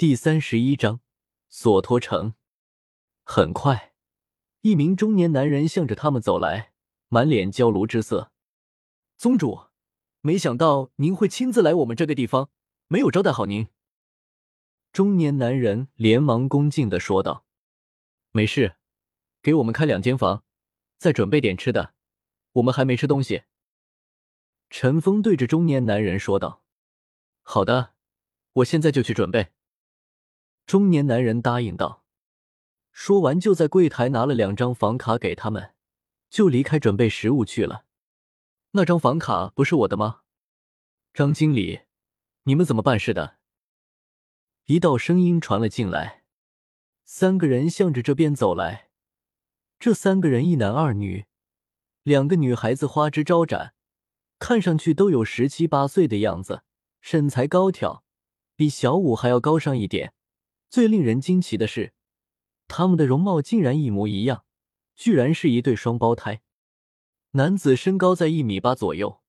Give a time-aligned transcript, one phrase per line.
[0.00, 1.02] 第三十一章
[1.50, 2.32] 索托城。
[3.22, 3.92] 很快，
[4.62, 6.72] 一名中年男人向着他们走来，
[7.08, 8.32] 满脸焦炉之色。
[9.18, 9.66] 宗主，
[10.22, 12.48] 没想到您会亲自来我们这个地方，
[12.88, 13.68] 没有招待好您。
[14.90, 17.44] 中年男人连忙恭敬的说道
[18.32, 18.76] ：“没事，
[19.42, 20.44] 给我们开两间房，
[20.96, 21.92] 再准备点吃的，
[22.52, 23.42] 我们还没吃东西。”
[24.70, 26.62] 陈峰对着中年男人说道
[27.44, 27.92] ：“好的，
[28.54, 29.48] 我现在就去准备。”
[30.70, 32.04] 中年男人答应道，
[32.92, 35.74] 说完就在柜台拿了两张房卡给他们，
[36.28, 37.86] 就离开准备食物去了。
[38.70, 40.20] 那张房卡不是我的吗？
[41.12, 41.80] 张经理，
[42.44, 43.38] 你们怎么办事的？
[44.66, 46.22] 一道声音传了进来，
[47.04, 48.90] 三个人向着这边走来。
[49.80, 51.24] 这三个人一男二女，
[52.04, 53.74] 两个女孩子花枝招展，
[54.38, 56.62] 看上去都有十七八岁的样子，
[57.00, 58.04] 身材高挑，
[58.54, 60.14] 比小五还要高上一点。
[60.70, 61.92] 最令人惊奇的是，
[62.68, 64.44] 他们的容貌竟然一模一样，
[64.94, 66.42] 居然是一对双胞胎。
[67.32, 69.20] 男子身高在一米八左右，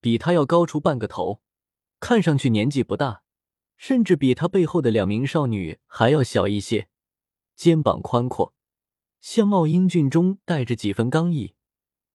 [0.00, 1.42] 比他要高出半个头，
[2.00, 3.22] 看上去年纪不大，
[3.76, 6.88] 甚至比他背后的两名少女还要小一些。
[7.54, 8.54] 肩膀宽阔，
[9.20, 11.54] 相貌英俊中带着几分刚毅，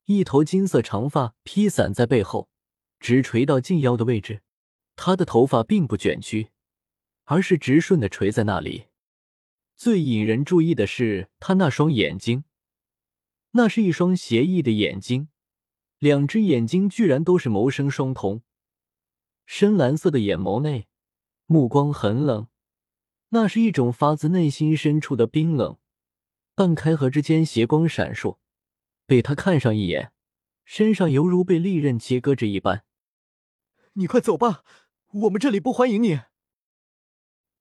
[0.05, 2.49] 一头金色长发披散在背后，
[2.99, 4.41] 直垂到近腰的位置。
[4.95, 6.50] 他的头发并不卷曲。
[7.31, 8.87] 而是直顺的垂在那里。
[9.73, 12.43] 最引人注意的是他那双眼睛，
[13.51, 15.29] 那是一双邪异的眼睛，
[15.97, 18.41] 两只眼睛居然都是眸生双瞳，
[19.45, 20.89] 深蓝色的眼眸内，
[21.45, 22.49] 目光很冷，
[23.29, 25.77] 那是一种发自内心深处的冰冷。
[26.53, 28.39] 半开合之间，斜光闪烁，
[29.05, 30.11] 被他看上一眼，
[30.65, 32.83] 身上犹如被利刃切割着一般。
[33.93, 34.65] 你快走吧，
[35.13, 36.19] 我们这里不欢迎你。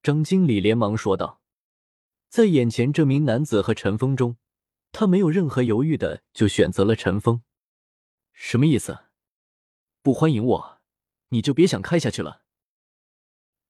[0.02, 1.42] 张经理连忙说道
[2.30, 4.38] ：“在眼前这名男子和陈峰中，
[4.92, 7.42] 他没有任何犹豫的就选择了陈峰。
[8.32, 8.98] 什么意思？
[10.00, 10.80] 不欢迎我，
[11.28, 12.44] 你就别想开下去了。”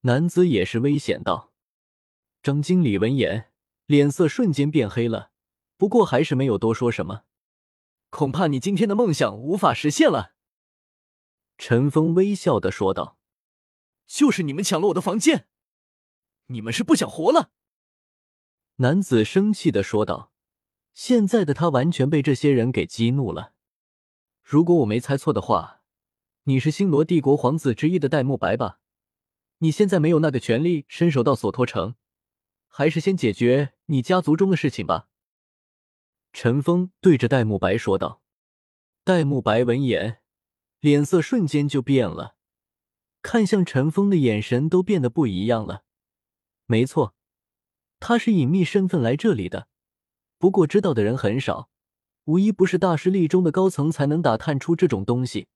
[0.02, 1.52] 男子也是危险道。
[2.42, 3.50] 张经理闻言，
[3.86, 5.32] 脸色瞬间变黑了，
[5.76, 7.24] 不过还是没有多说什么。
[8.08, 10.36] 恐怕你今天的梦想无法实现了。”
[11.58, 13.18] 陈峰微笑的说道。
[14.06, 15.48] “就是你们抢了我的房间。”
[16.52, 17.50] 你们是不想活了？
[18.76, 20.32] 男子生气的说道。
[20.92, 23.54] 现在的他完全被这些人给激怒了。
[24.42, 25.82] 如果我没猜错的话，
[26.44, 28.80] 你是星罗帝国皇子之一的戴沐白吧？
[29.58, 31.94] 你现在没有那个权利伸手到索托城，
[32.66, 35.08] 还是先解决你家族中的事情吧。
[36.32, 38.22] 陈峰对着戴沐白说道。
[39.04, 40.20] 戴沐白闻言，
[40.80, 42.34] 脸色瞬间就变了，
[43.22, 45.84] 看向陈峰的眼神都变得不一样了。
[46.70, 47.16] 没错，
[47.98, 49.66] 他是隐秘身份来这里的，
[50.38, 51.68] 不过知道的人很少，
[52.26, 55.48] 无一不是大势力中的高层才能打探出这种东西。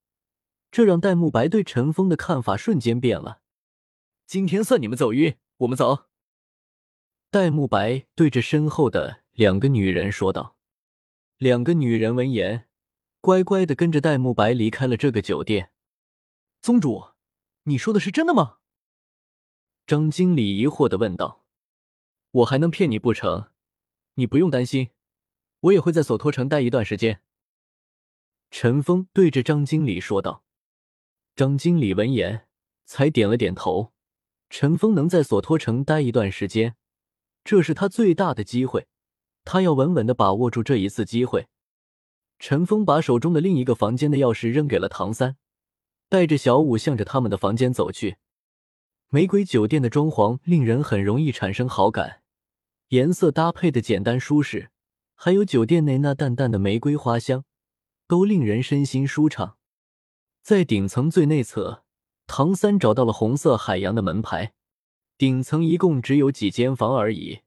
[0.73, 3.43] 这让戴沐白对陈峰的看法瞬间变了。
[4.27, 6.07] 今天算你们走运，我们走。
[7.31, 10.57] 戴沐白对着身后的两个女人说道。
[11.39, 12.67] 两个女人闻言，
[13.21, 15.71] 乖乖的跟着戴沐白离开了这个酒店。
[16.61, 17.11] 宗主，
[17.63, 18.59] 你说的是真的吗？
[19.87, 21.45] 张经理疑惑的问道
[22.33, 23.49] ：“我还能骗你不成？
[24.15, 24.89] 你不用担心，
[25.61, 27.21] 我也会在索托城待一段时间。”
[28.51, 30.43] 陈峰对着张经理说道。
[31.37, 32.47] 张经理闻言
[32.87, 33.93] 才点了点头。
[34.49, 36.77] 陈峰能在索托城待一段时间，
[37.45, 38.87] 这是他最大的机会，
[39.45, 41.49] 他要稳稳的把握住这一次机会。
[42.39, 45.37] 陈峰把手中的另一个房间的钥匙扔给了唐三，
[46.09, 48.17] 带着小五向着他们的房间走去。
[49.15, 52.23] 玫瑰酒店的装潢令人很容易产生好感，
[52.89, 54.73] 颜色搭配的简单舒适，
[55.15, 57.45] 还有酒店内那淡淡的玫瑰花香，
[58.09, 59.57] 都令人身心舒畅。
[60.43, 61.85] 在顶层最内侧，
[62.27, 64.53] 唐三找到了红色海洋的门牌。
[65.17, 67.43] 顶层一共只有几间房而已，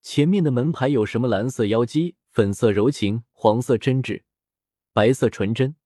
[0.00, 4.22] 前面的门牌有什么蓝色妖姬、粉色柔情、黄色真挚、
[4.94, 5.76] 白色纯真、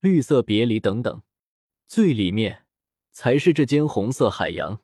[0.00, 1.20] 绿色别离等等，
[1.86, 2.60] 最里面。
[3.12, 4.80] 才是这间红色海洋。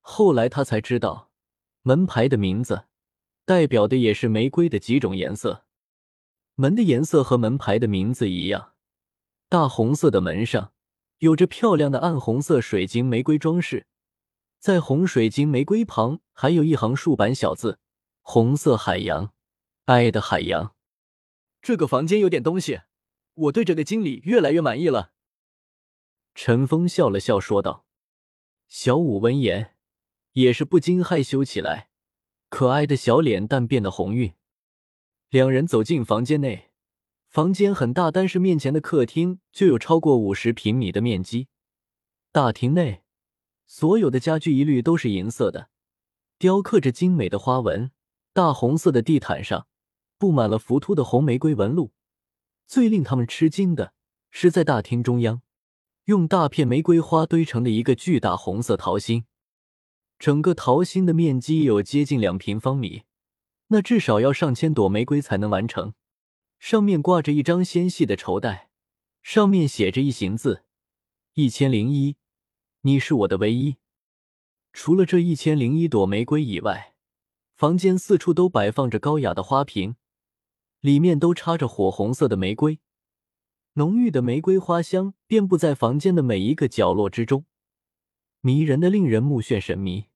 [0.00, 1.30] 后来他才知道，
[1.82, 2.84] 门牌的名字
[3.44, 5.64] 代表的也是玫瑰的几种颜色。
[6.54, 8.74] 门的颜色和门牌的名字一样，
[9.48, 10.72] 大红色的门上
[11.18, 13.86] 有着漂亮的暗红色水晶玫瑰装饰，
[14.60, 17.78] 在红水晶玫瑰旁还有一行竖版小字
[18.22, 19.32] ：“红色海洋，
[19.86, 20.74] 爱的海洋。”
[21.60, 22.82] 这个房间有点东西，
[23.34, 25.13] 我对这个经理越来越满意了。
[26.34, 27.86] 陈峰笑了笑，说道
[28.66, 29.76] ：“小五闻言，
[30.32, 31.88] 也是不禁害羞起来，
[32.48, 34.34] 可爱的小脸蛋变得红晕。
[35.30, 36.70] 两人走进房间内，
[37.28, 41.48] 房间很大，单是面前的客厅就有超过五十平米的面积。
[42.32, 43.04] 大厅内
[43.66, 45.70] 所有的家具一律都是银色的，
[46.38, 47.92] 雕刻着精美的花纹。
[48.32, 49.68] 大红色的地毯上
[50.18, 51.92] 布满了浮凸的红玫瑰纹路。
[52.66, 53.94] 最令他们吃惊的
[54.30, 55.40] 是，在大厅中央，
[56.06, 59.24] 用大片玫瑰花堆成的一个巨大红色桃心。
[60.18, 63.04] 整个桃心的面积有接近两平方米，
[63.68, 65.94] 那至少要上千朵玫瑰才能完成。
[66.58, 68.70] 上面挂着一张纤细的绸带，
[69.22, 70.64] 上面写着一行字
[71.34, 72.16] ：“一千零一，
[72.82, 73.76] 你是我的唯一。”
[74.74, 76.94] 除了这一千零一朵玫瑰以外，
[77.54, 79.96] 房间四处都摆放着高雅的花瓶，
[80.80, 82.78] 里面都插着火红色的玫瑰，
[83.76, 87.44] 浓郁的玫瑰花香遍布在房间的每一个角落之中，
[88.40, 90.06] 迷人的令人目眩神迷。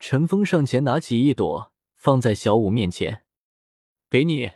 [0.00, 3.24] 陈峰上前拿起一朵，放在小五面前，
[4.10, 4.50] 给你。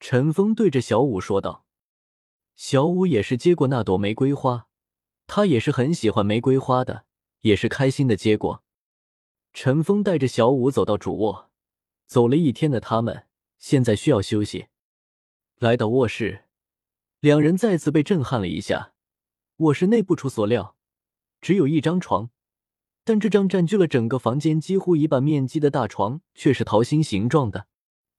[0.00, 1.64] 陈峰对着小五说道。
[2.56, 4.66] 小五也是接过那朵玫瑰花，
[5.28, 7.06] 他也是很喜欢玫瑰花的，
[7.42, 8.64] 也是开心的接过。
[9.52, 11.50] 陈峰带着小五走到主卧，
[12.06, 13.28] 走了一天的他们
[13.58, 14.66] 现在需要休息。
[15.58, 16.41] 来到卧室，
[17.22, 18.94] 两人再次被震撼了一下。
[19.58, 20.74] 卧室内不出所料，
[21.40, 22.30] 只有一张床。
[23.04, 27.68] 但这张占据了整个房间几乎一半面积的大床却是桃心形状的，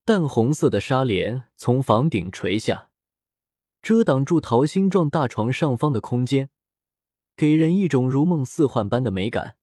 [0.05, 2.91] 淡红色的纱帘从房顶垂下，
[3.81, 6.49] 遮挡住桃心状大床上方的空间，
[7.35, 9.57] 给人一种如梦似幻般的美感。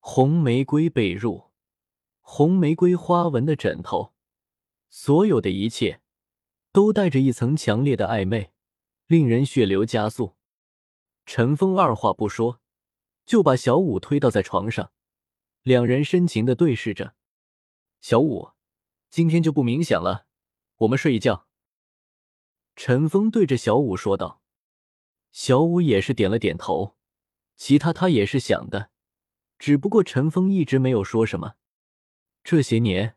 [0.00, 1.50] 红玫瑰被褥，
[2.20, 4.12] 红玫瑰花纹的枕头，
[4.90, 6.00] 所有的一切
[6.78, 8.52] 都带着一层强烈的暧昧，
[9.08, 10.36] 令人血流加速。
[11.26, 12.60] 陈峰二话不说。
[13.26, 14.92] 就把小五推倒在床上，
[15.62, 17.16] 两人深情的对视着。
[18.00, 18.52] 小五，
[19.10, 20.26] 今天就不冥想了，
[20.76, 21.48] 我们睡一觉。
[22.76, 24.40] 陈峰对着小五说道。
[25.32, 26.94] 小五也是点了点头，
[27.56, 28.92] 其他他也是想的，
[29.58, 31.56] 只不过陈峰一直没有说什么。
[32.44, 33.16] 这些年，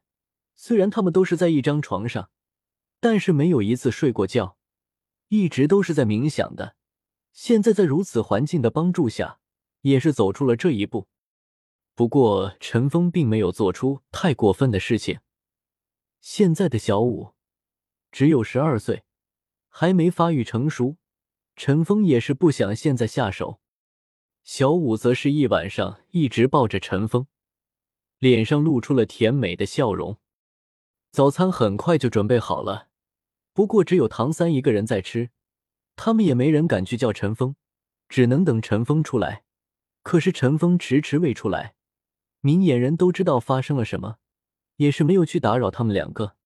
[0.56, 2.32] 虽然他们都是在一张床上，
[3.02, 4.56] 但是没有一次睡过觉，
[5.28, 6.78] 一直都是在冥想的。
[7.34, 9.40] 现在在如此环境的帮助下。
[9.82, 11.08] 也是走出了这一步，
[11.96, 15.22] 不过陈峰并没有做出太过分的事情。
[16.20, 17.34] 现在的小五
[18.12, 19.04] 只有十二岁，
[19.70, 20.98] 还没发育成熟，
[21.56, 23.60] 陈峰也是不想现在下手。
[24.44, 27.26] 小五则是一晚上一直抱着陈峰，
[28.20, 30.20] 脸上露出了甜美的笑容。
[31.12, 32.90] 早餐很快就准备好了，
[33.62, 35.30] 不过只有唐三一个人在吃，
[35.96, 37.56] 他们也没人敢去叫陈峰，
[38.10, 39.44] 只能等陈峰出来。
[40.02, 41.76] 可是陈峰迟迟未出来，
[42.40, 44.16] 明眼人都知道发生了什么，
[44.78, 46.38] 也是没有去打扰他们两个。